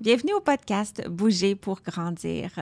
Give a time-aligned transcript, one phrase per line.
[0.00, 2.52] Bienvenue au podcast Bouger pour grandir.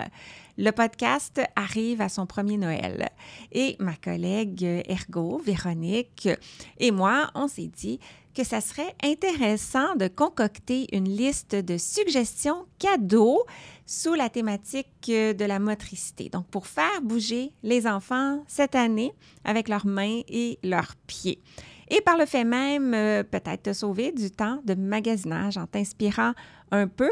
[0.57, 3.11] Le podcast arrive à son premier Noël
[3.53, 6.30] et ma collègue Ergo, Véronique
[6.79, 8.01] et moi, on s'est dit
[8.35, 13.44] que ça serait intéressant de concocter une liste de suggestions cadeaux
[13.84, 16.30] sous la thématique de la motricité.
[16.30, 19.12] Donc, pour faire bouger les enfants cette année
[19.45, 21.42] avec leurs mains et leurs pieds
[21.88, 26.32] et par le fait même, euh, peut-être te sauver du temps de magasinage en t'inspirant
[26.70, 27.10] un peu.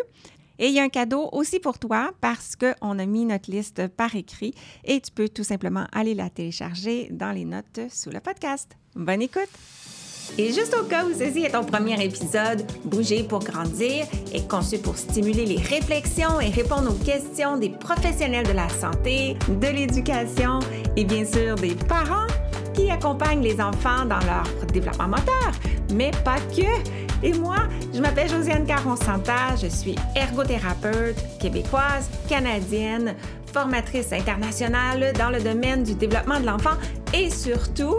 [0.58, 3.88] Et il y a un cadeau aussi pour toi parce qu'on a mis notre liste
[3.88, 8.20] par écrit et tu peux tout simplement aller la télécharger dans les notes sous le
[8.20, 8.76] podcast.
[8.94, 9.50] Bonne écoute!
[10.38, 14.78] Et juste au cas où ceci est ton premier épisode, Bouger pour grandir est conçu
[14.78, 20.60] pour stimuler les réflexions et répondre aux questions des professionnels de la santé, de l'éducation
[20.96, 22.26] et bien sûr des parents
[22.74, 25.52] qui accompagnent les enfants dans leur développement moteur,
[25.92, 27.03] mais pas que.
[27.24, 27.56] Et moi,
[27.94, 33.14] je m'appelle Josiane Caron-Santa, je suis ergothérapeute québécoise, canadienne,
[33.50, 36.76] formatrice internationale dans le domaine du développement de l'enfant
[37.14, 37.96] et surtout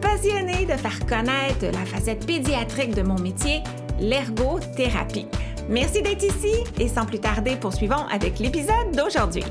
[0.00, 3.64] passionnée de faire connaître la facette pédiatrique de mon métier,
[3.98, 5.26] l'ergothérapie.
[5.68, 9.44] Merci d'être ici et sans plus tarder, poursuivons avec l'épisode d'aujourd'hui.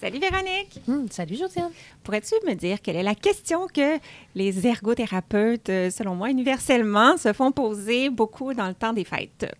[0.00, 0.80] Salut Véronique.
[0.86, 1.72] Hmm, salut Josiane.
[2.04, 3.98] Pourrais-tu me dire quelle est la question que
[4.36, 9.52] les ergothérapeutes, euh, selon moi, universellement, se font poser beaucoup dans le temps des fêtes?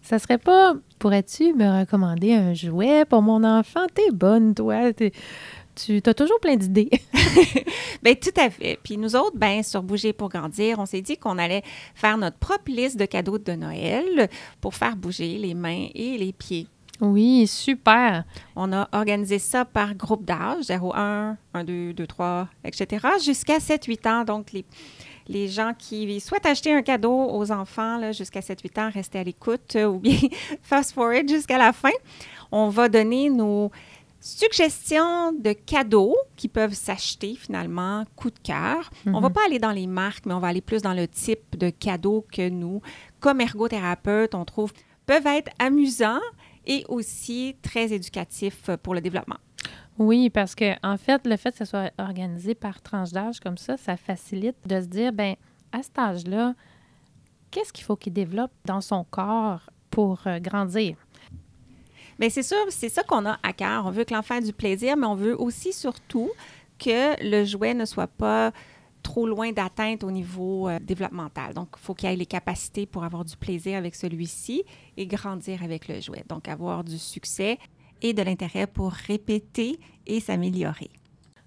[0.00, 3.04] Ça serait pas, pourrais-tu me recommander un jouet?
[3.04, 3.84] Pour mon enfant?
[3.92, 4.90] T'es bonne, toi.
[4.94, 6.88] tu as toujours plein d'idées.
[8.02, 8.78] Bien, tout à fait.
[8.82, 11.62] Puis nous autres, ben sur Bouger pour grandir, on s'est dit qu'on allait
[11.94, 14.30] faire notre propre liste de cadeaux de Noël
[14.62, 16.68] pour faire bouger les mains et les pieds
[17.00, 18.24] oui, super.
[18.56, 23.58] On a organisé ça par groupe d'âge, 0, 1, 1, 2, 2, 3, etc., jusqu'à
[23.58, 24.24] 7-8 ans.
[24.24, 24.64] Donc, les,
[25.28, 29.76] les gens qui souhaitent acheter un cadeau aux enfants jusqu'à 7-8 ans, rester à l'écoute
[29.76, 30.18] euh, ou bien
[30.62, 31.90] fast forward jusqu'à la fin.
[32.52, 33.70] On va donner nos
[34.20, 38.90] suggestions de cadeaux qui peuvent s'acheter finalement, coup de cœur.
[39.06, 39.34] On ne va mhm.
[39.34, 42.24] pas aller dans les marques, mais on va aller plus dans le type de cadeaux
[42.32, 42.80] que nous,
[43.20, 44.72] comme ergothérapeutes, on trouve
[45.06, 46.20] peuvent être amusants
[46.66, 49.38] et aussi très éducatif pour le développement.
[49.98, 53.58] Oui, parce que en fait, le fait que ça soit organisé par tranche d'âge comme
[53.58, 55.36] ça, ça facilite de se dire, ben
[55.72, 56.54] à cet âge-là,
[57.50, 60.96] qu'est-ce qu'il faut qu'il développe dans son corps pour euh, grandir?
[62.18, 63.86] Bien, c'est sûr, c'est ça qu'on a à cœur.
[63.86, 66.30] On veut que l'enfant ait du plaisir, mais on veut aussi surtout
[66.78, 68.52] que le jouet ne soit pas
[69.04, 71.54] trop loin d'atteinte au niveau euh, développemental.
[71.54, 74.64] Donc, il faut qu'il ait les capacités pour avoir du plaisir avec celui-ci
[74.96, 76.24] et grandir avec le jouet.
[76.28, 77.58] Donc, avoir du succès
[78.02, 80.90] et de l'intérêt pour répéter et s'améliorer.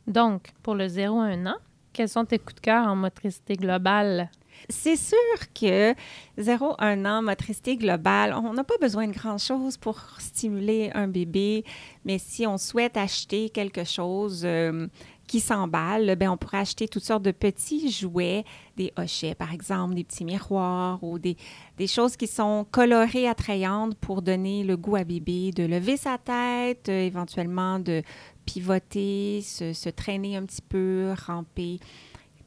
[0.06, 1.58] Donc, pour le 0 à 1 an,
[1.92, 4.30] quels sont tes coups de cœur en motricité globale?
[4.70, 5.18] C'est sûr
[5.54, 5.94] que
[6.38, 11.64] 0 1 an, motricité globale, on n'a pas besoin de grand-chose pour stimuler un bébé,
[12.06, 14.88] mais si on souhaite acheter quelque chose euh,
[15.28, 18.46] qui s'emballent, ben on pourrait acheter toutes sortes de petits jouets,
[18.78, 21.38] des hochets par exemple, des petits miroirs ou des,
[21.78, 26.18] des choses qui sont colorées, attrayantes pour donner le goût à bébé de lever sa
[26.18, 28.02] tête, euh, éventuellement de
[28.46, 31.80] pivoter, se, se traîner un petit peu, ramper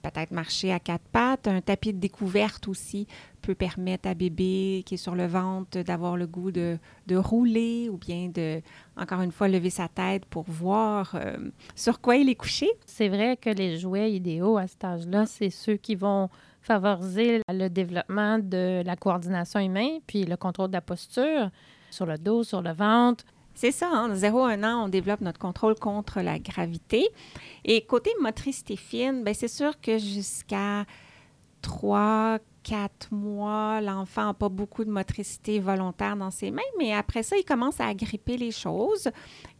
[0.01, 1.49] peut-être marcher à quatre pattes.
[1.49, 3.07] Un tapis de découverte aussi
[3.43, 6.79] peut permettre à bébé qui est sur le ventre d'avoir le goût de,
[7.11, 8.61] rouler ou bien de,
[8.97, 11.37] encore une fois, lever sa tête pour voir euh,
[11.75, 12.69] sur quoi il est couché.
[12.87, 16.29] C'est vrai que les jouets idéaux à cet âge-là, c'est ceux qui vont
[16.63, 21.51] favoriser le développement de la coordination humaine, puis le contrôle de la posture
[21.91, 23.25] sur le dos, sur le ventre.
[23.55, 27.09] C'est ça, en 0 à 1 an, on développe notre contrôle contre la gravité.
[27.65, 30.87] Et côté motricité fine, bien, c'est sûr que jusqu'à
[31.63, 37.23] 3, 4 mois, l'enfant n'a pas beaucoup de motricité volontaire dans ses mains, mais après
[37.23, 39.11] ça, il commence à agripper les choses.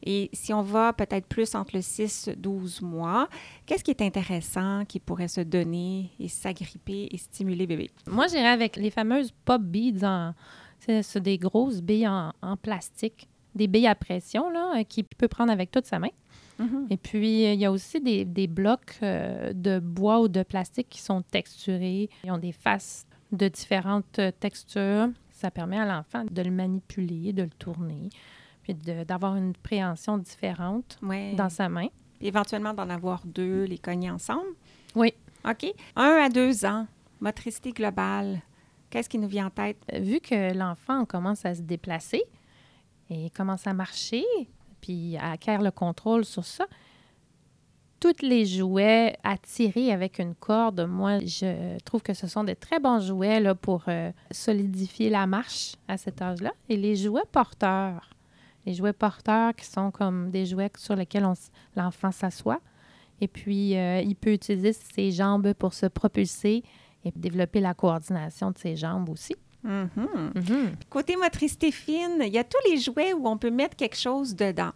[0.03, 3.29] Et si on va peut-être plus entre le 6 12 mois,
[3.67, 7.91] qu'est-ce qui est intéressant qui pourrait se donner et s'agripper et stimuler bébé?
[8.07, 10.35] Moi, j'irais avec les fameuses pop beads en.
[10.79, 15.53] C'est des grosses billes en plastique des billes à pression là, euh, qu'il peut prendre
[15.53, 16.11] avec toute sa main.
[16.59, 16.87] Mm-hmm.
[16.91, 20.89] Et puis, euh, il y a aussi des, blocs euh, de bois ou de plastique
[20.91, 22.09] qui sont texturés.
[22.25, 25.09] Ils ont des faces de différentes textures.
[25.31, 28.11] Ça permet à l'enfant de le manipuler, de le tourner,
[28.63, 30.99] puis d'avoir une préhension différente
[31.35, 31.87] dans sa main.
[32.21, 34.51] éventuellement d'en avoir deux, les cogner ensemble.
[34.95, 35.15] Oui.
[35.49, 35.73] OK.
[35.97, 36.87] Un à deux ans,
[37.21, 38.43] motricité globale.
[38.91, 39.79] Qu'est-ce qui nous vient en tête?
[39.95, 42.23] Vu que l'enfant commence à se déplacer,
[43.11, 44.25] et commence à marcher,
[44.81, 46.67] puis acquérir le contrôle sur ça,
[48.01, 52.81] tous les jouets tirer avec une corde, moi, je trouve que ce sont des très
[52.81, 56.53] bons jouets pour euh, solidifier la marche à cet âge-là.
[56.69, 58.11] Et les jouets porteurs,
[58.65, 61.27] les jouets porteurs qui sont comme des jouets sur lesquels
[61.77, 62.61] l'enfant s'assoit.
[63.21, 66.65] Et puis, euh, il peut utiliser ses jambes pour se propulser
[67.05, 69.37] et développer la coordination de ses jambes aussi.
[69.65, 70.33] Mm-hmm.
[70.35, 70.69] Mm-hmm.
[70.89, 74.35] Côté motricité fine, il y a tous les jouets où on peut mettre quelque chose
[74.35, 74.73] dedans.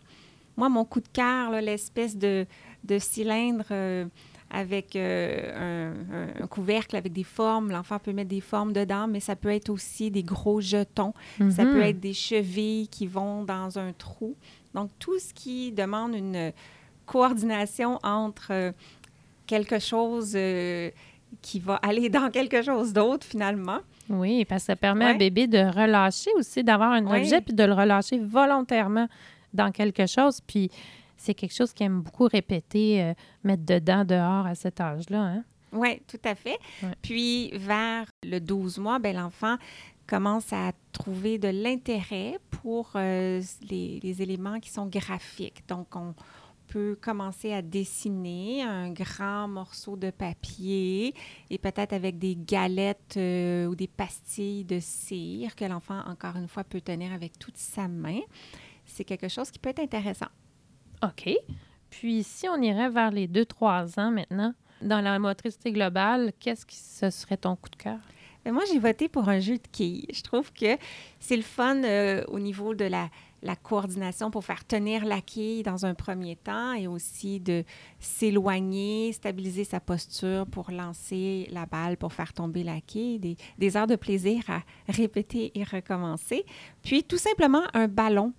[0.57, 2.47] Moi, mon coup de cœur, l'espèce de,
[2.85, 4.07] de, cylindre euh,
[4.51, 5.93] avec euh,
[6.41, 7.71] un, couvercle avec des formes.
[7.71, 11.13] L'enfant peut mettre des formes dedans, mais ça peut être aussi des gros jetons.
[11.51, 11.89] Ça peut mm-hmm.
[11.89, 14.37] être des chevilles qui vont dans un trou.
[14.75, 16.53] Donc, tout ce qui demande une
[17.07, 18.73] coordination entre euh,
[19.47, 20.37] quelque chose
[21.43, 23.81] qui va aller dans quelque chose d'autre, finalement.
[24.09, 27.65] Oui, parce que ça permet à bébé de relâcher aussi, d'avoir un objet, puis de
[27.65, 29.09] le relâcher volontairement
[29.53, 30.41] dans quelque chose.
[30.47, 30.71] Puis
[31.17, 33.15] c'est quelque chose qu'il aime beaucoup répéter, euh,
[33.45, 35.21] mettre dedans, dehors à cet âge-là.
[35.21, 35.45] Hein?
[35.73, 36.59] Oui, tout à fait.
[37.03, 39.57] Puis vers le 12 mois, ben, l'enfant
[40.07, 43.41] commence à trouver de l'intérêt pour euh,
[43.71, 45.65] les, les, éléments qui sont graphiques.
[45.67, 46.15] Donc, on,
[46.67, 51.15] peut commencer à dessiner un grand morceau de papier
[51.51, 56.49] et peut-être avec des galettes euh, ou des pastilles de cire que l'enfant, encore une
[56.49, 58.21] fois, peut tenir avec toute sa main.
[58.87, 60.29] C'est quelque chose qui peut être intéressant.
[61.03, 61.31] OK.
[61.91, 66.77] Puis si on irait vers les 2-3 ans maintenant, dans la motricité globale, qu'est-ce qui
[66.77, 67.99] ce serait ton coup de cœur?
[68.45, 70.07] Ben, moi, j'ai voté pour un jeu de quilles.
[70.13, 70.77] Je trouve que
[71.19, 73.09] c'est le fun euh, au niveau de la,
[73.45, 77.63] la coordination pour faire tenir la quille dans un premier temps et aussi de
[78.01, 83.87] s'éloigner, stabiliser sa posture pour lancer la balle, pour faire tomber la quille, des, heures
[83.87, 86.45] de plaisir à répéter et recommencer.
[86.83, 88.33] Puis tout simplement un ballon.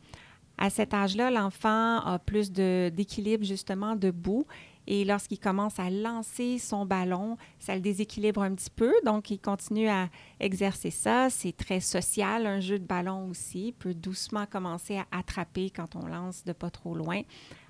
[0.57, 4.48] À cet âge-là, l'enfant a plus d'équilibre justement debout
[4.87, 8.93] et lorsqu'il commence à lancer son ballon, ça le déséquilibre un petit peu.
[9.03, 10.09] Donc, il continue à
[10.39, 11.29] exercer ça.
[11.29, 13.67] C'est très social, un jeu de ballon aussi.
[13.67, 17.21] Il peut doucement commencer à attraper quand on lance de pas trop loin.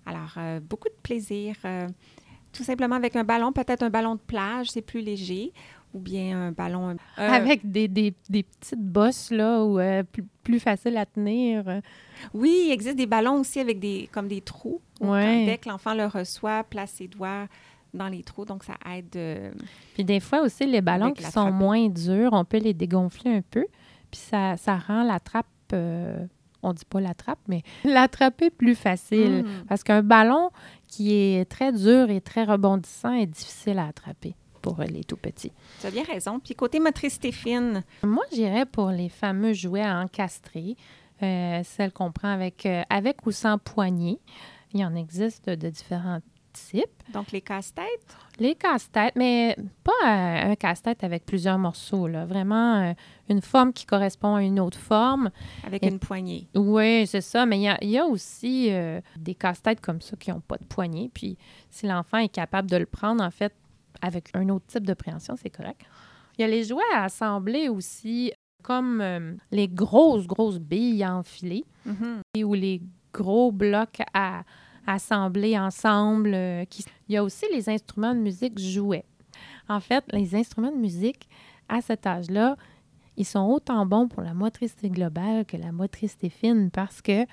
[0.05, 1.55] Alors, euh, beaucoup de plaisir.
[1.65, 1.87] Euh,
[2.51, 5.51] tout simplement avec un ballon, peut-être un ballon de plage, c'est plus léger,
[5.95, 6.89] ou bien un ballon...
[7.17, 9.79] Euh, avec des, des, des, petites bosses, là, ou
[10.11, 11.81] plus, plus facile à tenir.
[12.33, 14.81] Oui, il existe des ballons aussi avec des comme des trous.
[15.01, 17.47] dès que l'enfant le reçoit, place ses doigts
[17.95, 19.15] dans les trous, donc ça aide.
[19.15, 19.51] Euh,
[19.93, 23.41] puis des fois aussi, les ballons qui sont moins durs, on peut les dégonfler un
[23.41, 23.65] peu,
[24.11, 26.25] puis ça, ça rend la trappe, euh,
[26.61, 29.43] on dit pas la trappe, mais l'attraper plus facile.
[29.43, 29.65] Hmm.
[29.67, 30.51] Parce qu'un ballon
[30.87, 35.51] qui est très dur et très rebondissant est difficile à attraper pour les tout petits.
[35.79, 36.39] Tu as bien raison.
[36.39, 37.83] Puis côté motricité fine?
[38.01, 40.75] Moi, j'irais pour les fameux jouets à encastrer.
[41.21, 44.19] Euh, celle qu'on prend avec, euh, avec ou sans poignée.
[44.73, 46.19] Il y en existe de différents
[46.51, 47.03] types.
[47.13, 48.17] Donc, les casse-têtes?
[48.39, 52.07] Les casse-têtes, mais pas euh, un casse-tête avec plusieurs morceaux.
[52.07, 52.25] Là.
[52.25, 52.95] Vraiment
[53.29, 55.29] une forme qui correspond à une autre forme.
[55.63, 56.49] Avec une poignée.
[56.55, 57.45] Oui, c'est ça.
[57.45, 58.71] Mais il y a, y a, aussi
[59.15, 61.11] des casse-têtes comme ça qui n'ont pas de poignée.
[61.13, 61.37] Puis,
[61.69, 63.53] si l'enfant est capable de le prendre, en fait,
[64.01, 65.81] avec un autre type de préhension, c'est correct.
[66.37, 68.31] Il y a les jouets à assembler aussi
[68.63, 72.43] comme euh, les grosses, grosses billes enfilées mm-hmm.
[72.43, 72.81] ou les
[73.13, 74.43] gros blocs à,
[74.87, 76.33] assembler ensemble.
[76.33, 76.63] Euh,
[77.07, 79.05] il y a aussi les instruments de musique jouets.
[79.67, 81.27] En fait, les instruments de musique,
[81.67, 82.55] à cet âge-là,
[83.17, 87.25] ils sont autant bons pour la motricité globale que la motricité fine parce que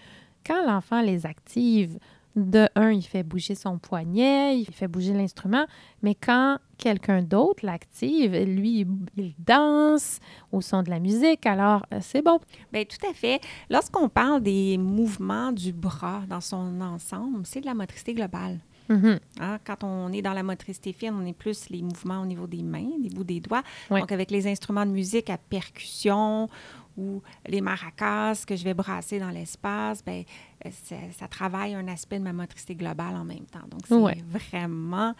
[0.47, 1.99] quand l'enfant les active,
[2.37, 5.67] de un, il fait bouger son poignet, il fait bouger l'instrument,
[6.03, 8.87] mais quand quelqu'un d'autre l'active, lui,
[9.17, 10.19] il danse
[10.51, 12.41] au son de la musique, alors euh, c'est bon.
[12.73, 13.41] Bien, tout à fait.
[13.71, 18.59] Lorsqu'on parle des mouvements du bras dans son ensemble, c'est de la motricité globale.
[18.91, 19.19] Mm-hmm.
[19.41, 22.47] Hein, quand on est dans la motricité fine, on est plus les mouvements au niveau
[22.47, 23.63] des mains, des bouts des doigts.
[23.91, 26.49] Donc, avec les instruments de musique à percussion
[26.97, 30.25] ou les maracas que je vais brasser dans l'espace, ben
[30.71, 33.67] ça, travaille un aspect de ma motricité globale en même temps.
[33.69, 35.15] Donc, c'est vraiment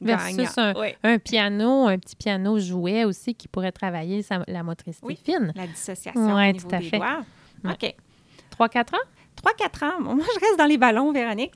[0.00, 5.52] Versus un, un, piano, un petit piano jouet aussi qui pourrait travailler la motricité fine.
[5.54, 7.24] La dissociation au niveau des doigts.
[7.64, 7.94] OK.
[8.58, 8.98] 3-4 ans?
[9.42, 10.00] 3-4 ans.
[10.00, 11.54] Moi, je reste dans les ballons, Véronique.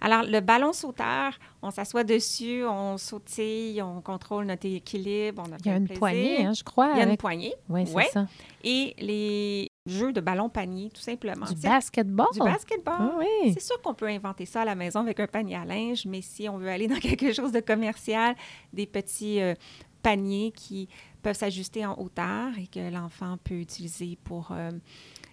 [0.00, 5.42] Alors, le ballon sauteur, on s'assoit dessus, on sautille, on contrôle notre équilibre.
[5.46, 6.92] On a Il y a une poignée, hein, je crois.
[6.94, 7.54] Il y a une poignée.
[7.68, 8.26] Oui, c'est ça.
[8.64, 11.46] Et les jeux de ballon panier, tout simplement.
[11.46, 12.26] Du basketball?
[12.32, 12.94] Du basketball.
[12.98, 13.52] Ah oui.
[13.54, 16.22] C'est sûr qu'on peut inventer ça à la maison avec un panier à linge, mais
[16.22, 18.34] si on veut aller dans quelque chose de commercial,
[18.72, 19.54] des petits euh,
[20.02, 20.88] paniers qui
[21.22, 24.70] peuvent s'ajuster en hauteur et que l'enfant peut utiliser pour euh,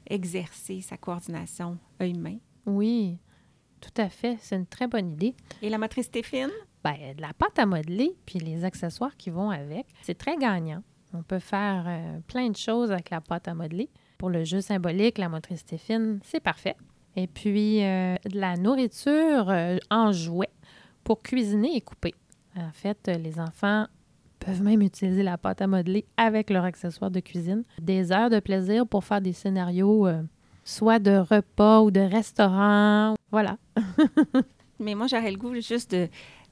[0.09, 2.37] exercer sa coordination œil-main.
[2.65, 3.17] Oui.
[3.81, 4.37] Tout à fait.
[4.41, 5.35] C'est une très bonne idée.
[5.61, 6.51] Et la motricité fine?
[6.83, 10.83] Bien, de la pâte à modeler, puis les accessoires qui vont avec, c'est très gagnant.
[11.13, 13.89] On peut faire euh, plein de choses avec la pâte à modeler.
[14.17, 16.75] Pour le jeu symbolique, la motricité fine, c'est parfait.
[17.15, 20.49] Et puis, euh, de la nourriture euh, en jouet
[21.03, 22.13] pour cuisiner et couper.
[22.55, 23.87] En fait, les enfants
[24.39, 27.63] peuvent même utiliser la pâte à modeler avec leurs accessoires de cuisine.
[27.81, 30.07] Des heures de plaisir pour faire des scénarios,
[30.63, 33.16] soit de repas ou de restaurants.
[33.31, 33.57] Voilà.
[34.79, 36.07] Mais moi, j'aurais le goût juste de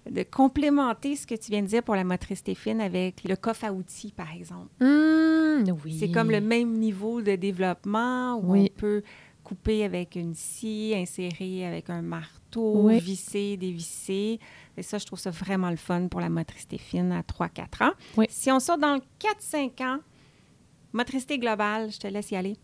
[0.09, 3.65] de complémenter ce que tu viens de dire pour la motricité fine avec le coffre
[3.65, 4.69] à outils, par exemple.
[4.79, 5.97] Mmh, oui.
[5.99, 9.03] C'est comme le même niveau de développement où on peut
[9.43, 14.39] couper avec une scie, insérer avec un marteau, visser, dévisser.
[14.75, 17.93] Et ça, je trouve ça vraiment le fun pour la motricité fine à 3-4 ans.
[18.17, 18.25] Oui.
[18.29, 19.99] Si on sort dans le 4-5 ans,
[20.93, 22.57] motricité globale, je te laisse y aller.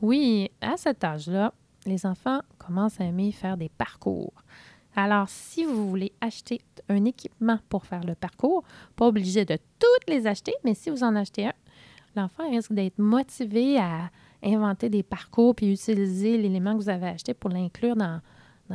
[0.00, 1.52] Oui, à cet âge-là,
[1.84, 4.32] les enfants commencent à aimer faire des parcours.
[4.94, 8.62] Alors, si vous voulez acheter un équipement pour faire le parcours,
[8.96, 11.52] pas obligé de toutes les acheter, mais si vous en achetez un,
[12.16, 14.10] l'enfant risque d'être motivé à
[14.42, 18.20] inventer des parcours puis utiliser l'élément que vous avez acheté pour l'inclure dans,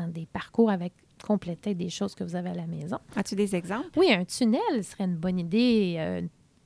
[0.10, 0.94] des parcours avec
[1.26, 2.98] compléter des choses que vous avez à la maison.
[3.16, 3.98] As-tu des exemples?
[3.98, 5.96] Oui, un tunnel serait une bonne idée.
[6.00, 6.22] Euh,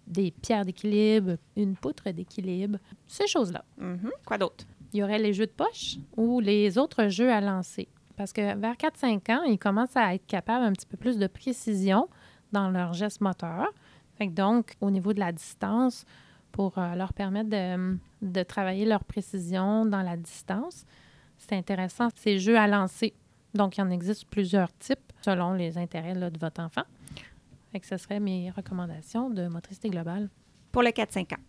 [0.07, 3.63] des pierres d'équilibre, une poutre d'équilibre, ces choses-là.
[3.79, 4.09] Mm-hmm.
[4.25, 4.65] Quoi d'autre?
[4.93, 7.87] Il y aurait les jeux de poche ou les autres jeux à lancer?
[8.15, 11.27] Parce que vers 4-5 ans, ils commencent à être capables un petit peu plus de
[11.27, 12.07] précision
[12.51, 13.71] dans leurs gestes moteurs.
[14.19, 16.05] donc, au niveau de la distance,
[16.51, 20.85] pour euh, leur permettre de, travailler leur précision dans la distance,
[21.37, 23.13] c'est intéressant, ces jeux à lancer.
[23.53, 26.83] Donc, il en existe plusieurs types selon les intérêts de votre enfant.
[27.71, 30.29] Fait ce serait mes recommandations de motricité globale.
[30.71, 31.43] Pour le 4-5 ans.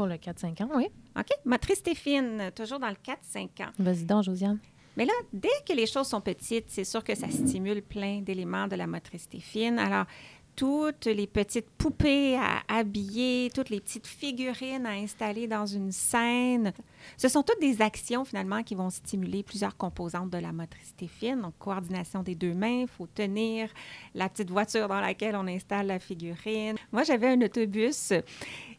[0.00, 0.86] Pour le 4-5 ans, oui.
[1.14, 1.26] OK.
[1.44, 3.70] Motricité fine, toujours dans le 4-5 ans.
[3.78, 4.58] Vas-y donc, Josiane.
[4.96, 8.66] Mais là, dès que les choses sont petites, c'est sûr que ça stimule plein d'éléments
[8.66, 9.78] de la motricité fine.
[9.78, 10.06] Alors,
[10.60, 16.74] toutes les petites poupées à habiller, toutes les petites figurines à installer dans une scène.
[17.16, 21.40] Ce sont toutes des actions finalement qui vont stimuler plusieurs composantes de la motricité fine.
[21.40, 23.70] Donc, coordination des deux mains, il faut tenir
[24.14, 26.76] la petite voiture dans laquelle on installe la figurine.
[26.92, 28.12] Moi, j'avais un autobus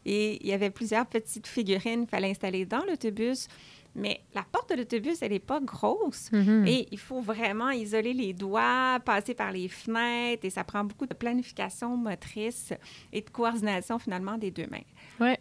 [0.04, 3.48] et il y avait plusieurs petites figurines qu'il fallait installer dans l'autobus.
[3.94, 6.30] Mais la porte de l'autobus, elle n'est pas grosse.
[6.32, 6.66] Mm-hmm.
[6.66, 10.44] Et il faut vraiment isoler les doigts, passer par les fenêtres.
[10.44, 12.72] Et ça prend beaucoup de planification motrice
[13.12, 14.84] et de coordination finalement des deux mains.
[15.20, 15.34] Oui.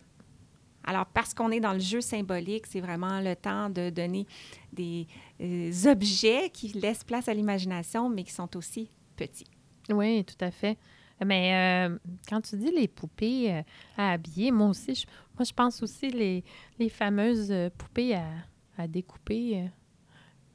[0.83, 4.25] Alors, parce qu'on est dans le jeu symbolique, c'est vraiment le temps de donner
[4.73, 5.07] des
[5.39, 9.45] euh, objets qui laissent place à l'imagination, mais qui sont aussi petits.
[9.89, 10.77] Oui, tout à fait.
[11.25, 11.97] Mais euh,
[12.27, 13.61] quand tu dis les poupées euh,
[13.97, 15.05] à habiller, moi aussi, je,
[15.37, 16.43] moi, je pense aussi les,
[16.79, 18.25] les fameuses euh, poupées à,
[18.77, 19.69] à découper.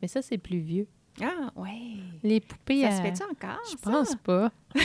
[0.02, 0.88] mais ça, c'est plus vieux.
[1.22, 2.02] Ah, oui.
[2.22, 3.58] Les poupées Ça se fait-tu encore?
[3.70, 4.50] Je pense pas.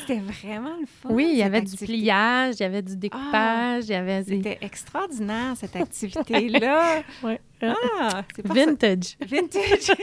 [0.00, 1.10] C'était vraiment le fun.
[1.10, 4.24] Oui, il y avait du pliage, il y avait du découpage, il y avait...
[4.24, 7.02] C'était extraordinaire, cette activité-là.
[7.22, 7.34] oui.
[7.62, 9.16] Ah, c'est Vintage.
[9.20, 9.96] Vintage.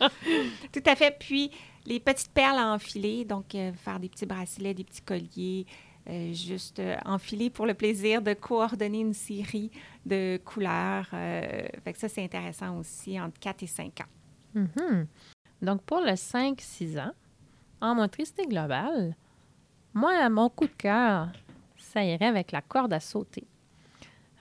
[0.72, 1.16] Tout à fait.
[1.18, 1.50] Puis,
[1.86, 5.66] les petites perles à enfiler, donc euh, faire des petits bracelets, des petits colliers,
[6.08, 9.70] euh, juste euh, enfiler pour le plaisir de coordonner une série
[10.04, 11.08] de couleurs.
[11.10, 14.60] fait que ça, c'est intéressant aussi entre 4 et 5 ans.
[14.60, 15.06] Mm-hmm.
[15.62, 17.12] Donc, pour le 5-6 ans,
[17.80, 19.14] en motricité globale,
[19.92, 21.28] moi, à mon coup de cœur,
[21.78, 23.46] ça irait avec la corde à sauter.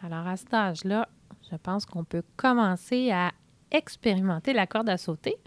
[0.01, 1.07] Alors, à cet âge-là,
[1.53, 3.31] je pense qu'on peut commencer à
[3.72, 5.38] expérimenter la corde à sauter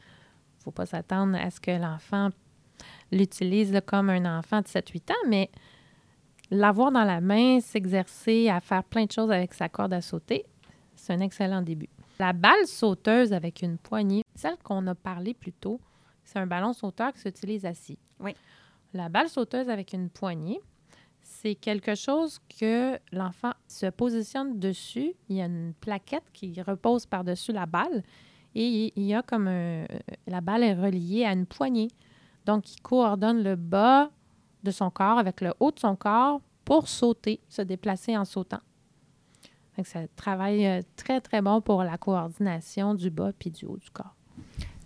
[0.67, 2.31] faut pas s'attendre à ce que l'enfant
[3.13, 5.49] l'utilise comme un enfant de 7-8 ans, mais
[6.51, 10.45] l'avoir dans la main, s'exercer à faire plein de choses avec sa corde à sauter,
[10.97, 11.89] c'est un excellent début.
[12.19, 15.81] La balle sauteuse avec une poignée, celle qu'on a parlé plus tôt,
[16.25, 17.99] c'est un ballon sauteur qui s'utilise assis.
[18.19, 18.35] Oui.
[18.93, 20.61] La balle sauteuse avec une poignée,
[21.47, 25.15] c'est quelque chose que l'enfant se positionne dessus.
[25.29, 28.03] Il y a une plaquette qui repose par-dessus la balle
[28.57, 29.49] et il y a comme
[30.27, 31.87] la balle est reliée à une poignée.
[32.47, 34.11] Donc, il coordonne le bas
[34.65, 38.63] de son corps avec le haut de son corps pour sauter, se déplacer en sautant.
[39.77, 43.77] Donc, ça travaille euh, très, très bon pour la coordination du bas puis du haut
[43.77, 44.16] du corps.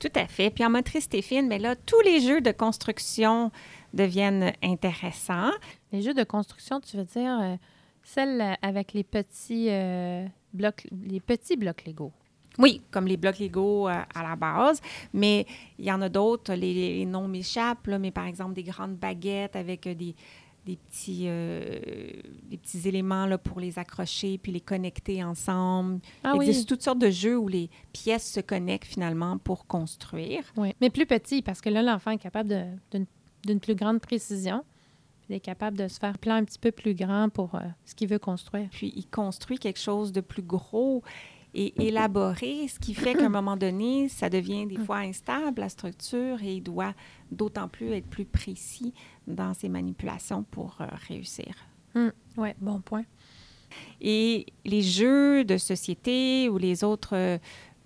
[0.01, 0.51] Tout à fait.
[0.51, 3.53] Puis en motricité fine, mais là, tous les jeux de construction
[3.95, 5.53] deviennent intéressants.
[5.93, 7.57] Les jeux de construction, tu veux dire euh,
[8.03, 12.13] celles avec les petits euh, blocs, les petits blocs Lego.
[12.59, 14.81] Oui, comme les blocs Lego euh, à la base,
[15.15, 15.47] mais
[15.79, 19.87] il y en a d'autres, les, noms m'échappent, mais par exemple des grandes baguettes avec
[19.87, 20.15] euh, des,
[20.67, 21.81] des petits, euh,
[22.51, 26.01] des petits éléments là, pour les accrocher puis les connecter ensemble.
[26.23, 26.49] Ah Il oui.
[26.49, 30.43] existe toutes sortes de jeux où les pièces se connectent finalement pour construire.
[30.57, 32.79] Oui, mais plus petit, parce que là, l'enfant est capable
[33.45, 34.65] d'une plus grande précision.
[35.29, 37.95] Il est capable de se faire plan un petit peu plus grand pour euh, ce
[37.95, 38.69] qu'il veut construire.
[38.71, 41.03] Puis il construit quelque chose de plus gros
[41.55, 45.69] et élaboré, ce qui fait qu'à un moment donné, ça devient des fois instable, la
[45.69, 46.95] structure, et il doit
[47.31, 48.95] d'autant plus être plus précis
[49.27, 51.55] dans ses manipulations pour euh, réussir.
[52.37, 53.05] Oui, bon point.
[54.01, 57.39] Et les jeux de société ou les autres euh,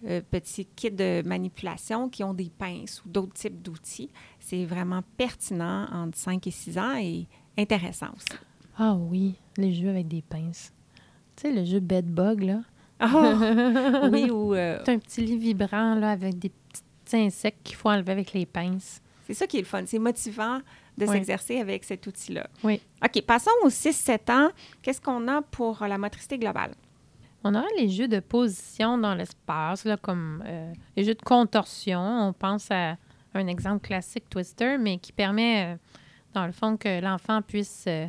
[0.06, 5.02] euh, petits kits de manipulation qui ont des pinces ou d'autres types d'outils, c'est vraiment
[5.16, 8.38] pertinent entre 5 et 6 ans et intéressant aussi.
[8.76, 10.72] Ah oui, les jeux avec des pinces.
[11.36, 12.60] Tu sais, le jeu Bedbug, là.
[13.12, 14.08] Ah!
[14.12, 17.90] oui, ou euh, C'est un petit lit vibrant, là, avec des petits insectes qu'il faut
[17.90, 19.00] enlever avec les pinces.
[19.26, 19.82] c'est ça qui est le fun.
[19.86, 20.58] C'est motivant
[20.96, 21.12] de Oui.
[21.12, 22.46] s'exercer avec cet outil-là.
[22.62, 22.80] Oui.
[23.04, 24.50] OK, passons aux 6-7 ans.
[24.82, 26.72] Qu'est-ce qu'on a pour la motricité globale?
[27.42, 32.00] On aura les jeux de position dans l'espace, là, comme euh, les jeux de contorsion.
[32.28, 32.96] On pense à
[33.34, 35.76] un exemple classique, Twister, mais qui permet, euh,
[36.32, 38.06] dans le fond, que l'enfant puisse euh,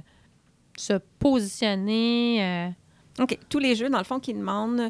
[0.77, 2.71] se positionner.
[3.19, 3.37] OK.
[3.49, 4.89] Tous les jeux, dans le fond, qui demandent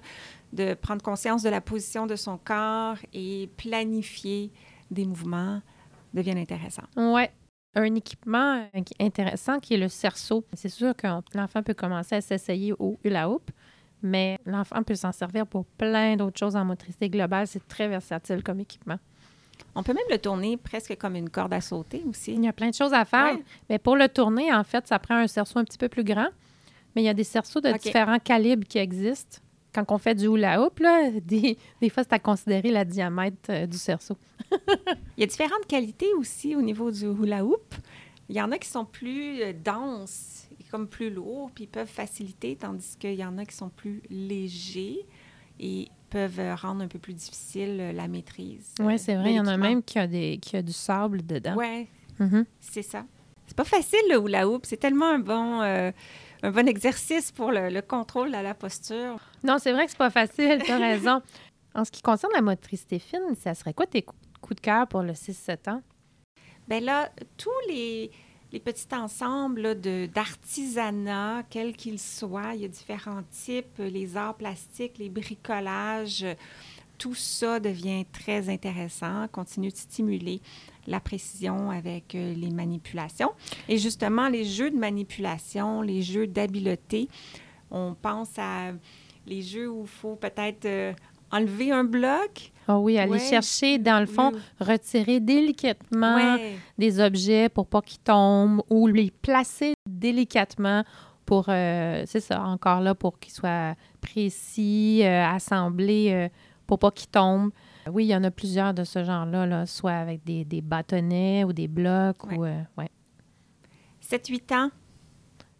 [0.53, 4.51] de prendre conscience de la position de son corps et planifier
[4.89, 5.61] des mouvements
[6.13, 6.87] deviennent intéressants.
[6.95, 7.31] Ouais.
[7.75, 8.65] Un équipement
[8.99, 10.45] intéressant qui est le cerceau.
[10.53, 13.51] C'est sûr que l'enfant peut commencer à s'essayer au hula hoop,
[14.01, 17.47] mais l'enfant peut s'en servir pour plein d'autres choses en motricité globale.
[17.47, 18.97] C'est très versatile comme équipement.
[19.73, 22.33] On peut même le tourner presque comme une corde à sauter aussi.
[22.33, 23.33] Il y a plein de choses à faire.
[23.33, 23.43] Ouais.
[23.69, 26.29] Mais pour le tourner, en fait, ça prend un cerceau un petit peu plus grand.
[26.95, 29.39] Mais il y a des cerceaux de différents calibres qui existent.
[29.73, 33.49] Quand on fait du hula hoop, là, des, des fois, c'est à considérer la diamètre
[33.49, 34.15] euh, du cerceau.
[35.17, 37.75] Il y a différentes qualités aussi au niveau du hula hoop.
[38.29, 41.87] Il y en a qui sont plus euh, denses comme plus lourds, puis ils peuvent
[41.87, 45.05] faciliter, tandis qu'il y en a qui sont plus légers
[45.59, 48.73] et peuvent euh, rendre un peu plus difficile la maîtrise.
[48.79, 49.31] Oui, c'est vrai.
[49.31, 51.55] Il y en a même qui a, des, qui a du sable dedans.
[51.55, 51.87] Ouais,
[52.19, 52.45] Mhm.
[52.61, 53.05] c'est ça.
[53.47, 54.65] C'est pas facile le hula hoop.
[54.65, 55.91] C'est tellement un bon, euh,
[56.45, 59.17] un bon exercice pour le, le contrôle à la posture.
[59.43, 61.21] Non, c'est vrai que c'est pas facile, tu as raison.
[61.73, 64.87] En ce qui concerne la motricité fine, ça serait quoi tes cou- coups de cœur
[64.87, 65.81] pour le 6-7 ans?
[66.67, 68.09] Ben là, tous les,
[68.51, 69.75] les petits ensembles
[70.09, 76.25] d'artisanat, quels qu'ils soient, il y a différents types, les arts plastiques, les bricolages,
[76.97, 80.41] tout ça devient très intéressant, continue de stimuler
[80.87, 83.31] la précision avec euh, les manipulations.
[83.67, 87.07] Et justement, les jeux de manipulation, les jeux d'habileté,
[87.71, 88.71] on pense à
[89.25, 90.93] les jeux où il faut peut-être euh,
[91.31, 92.51] enlever un bloc.
[92.67, 93.19] Ah oui, aller Ouais.
[93.19, 94.39] chercher, dans le fond, Oui.
[94.59, 96.55] retirer délicatement Ouais.
[96.77, 100.83] des objets pour pas qu'ils tombent ou les placer délicatement
[101.25, 106.29] pour, euh, c'est ça, encore là, pour qu'ils soient précis, euh, assemblés
[106.67, 107.51] pour pas qu'ils tombent.
[107.91, 111.43] Oui, il y en a plusieurs de ce genre-là, là, soit avec des, des bâtonnets
[111.43, 112.23] ou des blocs.
[112.25, 112.37] Ouais.
[112.37, 112.89] Ou, euh, ouais.
[114.01, 114.69] 7-8 ans,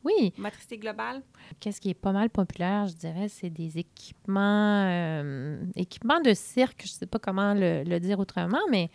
[0.04, 1.24] Oui, motricité globale?
[1.60, 6.82] Qu'est-ce qui est pas mal populaire, je dirais, c'est des équipements, euh, équipements de cirque.
[6.84, 8.90] Je sais pas comment le, le dire autrement, mais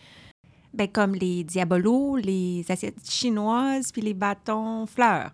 [0.73, 5.33] Ben, comme les diabolos, les assiettes chinoises, puis les bâtons fleurs.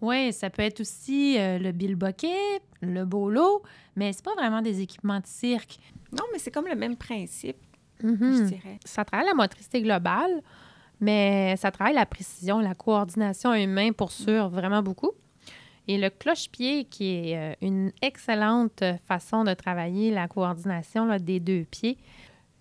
[0.00, 3.62] oui, ça peut être aussi euh, le bilboquet, le bolo,
[3.94, 5.78] mais c'est pas vraiment des équipements de cirque.
[6.12, 7.56] Non, mais c'est comme le même principe,
[8.02, 8.16] Mhm.
[8.36, 8.78] je dirais.
[8.84, 10.42] Ça travaille la motricité globale,
[11.00, 15.12] mais ça travaille la précision, la coordination humaine pour sûr, vraiment beaucoup.
[15.88, 21.38] Et le cloche-pied, qui est euh, une excellente façon de travailler la coordination là, des
[21.40, 21.96] deux pieds.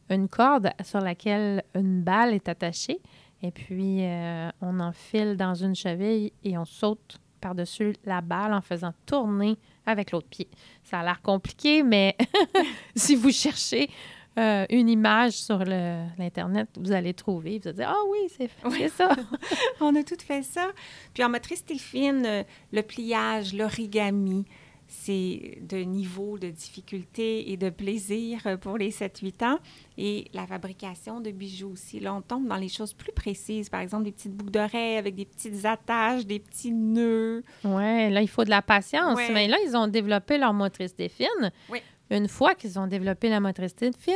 [0.10, 3.00] Une corde sur laquelle une balle est attachée,
[3.42, 8.62] et puis euh, on enfile dans une cheville et on saute par-dessus la balle en
[8.62, 10.48] faisant tourner avec l'autre pied.
[10.84, 12.16] Ça a l'air compliqué, mais
[12.96, 13.90] si vous cherchez
[14.38, 17.60] euh, une image sur l'Internet, vous allez trouver.
[17.60, 19.16] Vous allez dire, ah oui, c'est c'est ça.
[19.80, 20.72] On a tout fait ça.
[21.14, 22.44] Puis en motricité fine, euh,
[22.74, 24.46] le pliage, l'origami,
[24.88, 29.60] c'est de niveau de difficulté et de plaisir pour les 7-8 ans.
[29.98, 32.00] Et la fabrication de bijoux aussi.
[32.00, 33.70] Là, on tombe dans les choses plus précises.
[33.70, 37.44] Par exemple, des petites boucles d'oreilles avec des petites attaches, des petits nœuds.
[37.64, 39.16] Ouais, là, il faut de la patience.
[39.16, 39.32] Ouais.
[39.32, 41.52] Mais là, ils ont développé leur motricité fine.
[41.70, 41.80] Oui.
[42.12, 44.16] Une fois qu'ils ont développé la motricité fine,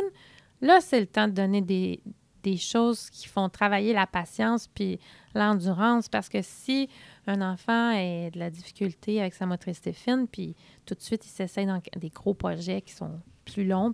[0.61, 2.01] là, c'est le temps de donner des,
[2.43, 4.99] des choses qui font travailler la patience puis
[5.33, 6.09] l'endurance.
[6.09, 6.89] Parce que si
[7.27, 10.55] un enfant a de la difficulté avec sa motricité fine, puis
[10.85, 13.93] tout de suite, il s'essaye dans des gros projets qui sont plus longs,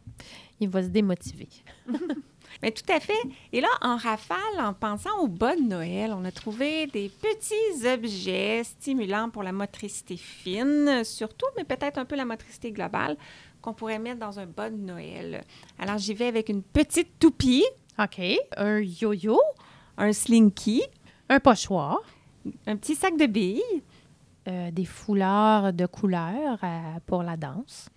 [0.59, 1.49] il va se démotiver.
[2.61, 3.13] Mais tout à fait.
[3.51, 7.87] Et là, en rafale, en pensant au bas de Noël, on a trouvé des petits
[7.87, 13.17] objets stimulants pour la motricité fine, surtout, mais peut-être un peu la motricité globale,
[13.61, 15.43] qu'on pourrait mettre dans un bas de Noël.
[15.79, 17.65] Alors, j'y vais avec une petite toupie.
[17.99, 18.21] OK.
[18.57, 19.39] Un yo-yo.
[19.97, 20.83] Un slinky.
[21.29, 21.99] Un pochoir.
[22.67, 23.61] Un petit sac de billes.
[24.47, 27.89] Euh, des foulards de couleur euh, pour la danse.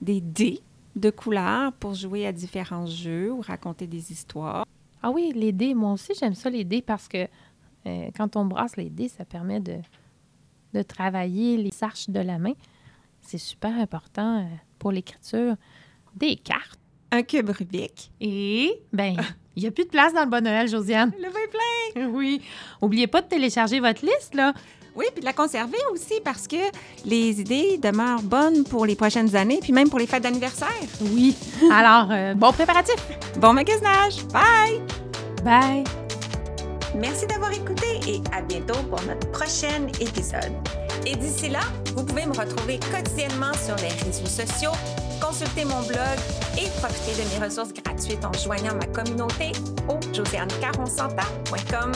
[0.00, 0.60] Des dés
[0.96, 4.66] de couleur pour jouer à différents jeux ou raconter des histoires.
[5.00, 5.74] Ah oui, les dés.
[5.74, 7.28] Moi aussi, j'aime ça, les dés, parce que
[7.86, 9.78] euh, quand on brasse les dés, ça permet de,
[10.74, 12.54] de travailler les arches de la main.
[13.20, 14.44] C'est super important
[14.80, 15.54] pour l'écriture.
[16.16, 16.80] Des cartes.
[17.12, 18.10] Un cube Rubik.
[18.20, 19.16] Et, ben,
[19.56, 21.12] il n'y a plus de place dans le Bon Noël, Josiane.
[21.18, 22.08] Le vin plein!
[22.08, 22.40] Oui.
[22.80, 24.52] Oubliez pas de télécharger votre liste, là.
[24.94, 26.56] Oui, puis de la conserver aussi parce que
[27.06, 30.68] les idées demeurent bonnes pour les prochaines années, puis même pour les fêtes d'anniversaire.
[31.00, 31.34] Oui.
[31.72, 32.96] Alors, euh, bon préparatif.
[33.38, 34.22] Bon magasinage.
[34.32, 34.82] Bye!
[35.42, 35.84] Bye!
[36.94, 40.52] Merci d'avoir écouté et à bientôt pour notre prochain épisode.
[41.06, 41.60] Et d'ici là,
[41.96, 44.72] vous pouvez me retrouver quotidiennement sur les réseaux sociaux,
[45.22, 46.18] consulter mon blog
[46.58, 49.52] et profiter de mes ressources gratuites en joignant ma communauté
[49.88, 51.92] au josianecaronsanta.com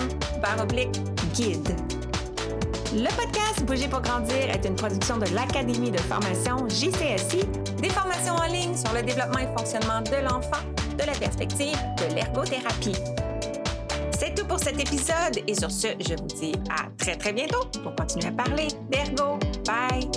[1.34, 1.76] guide.
[2.94, 7.44] Le podcast Bouger pour grandir est une production de l'Académie de formation JCSI,
[7.82, 10.62] des formations en ligne sur le développement et fonctionnement de l'enfant
[10.96, 12.96] de la perspective de l'ergothérapie.
[14.18, 17.66] C'est tout pour cet épisode et sur ce, je vous dis à très très bientôt
[17.82, 19.38] pour continuer à parler d'ergo.
[19.66, 20.08] Bye!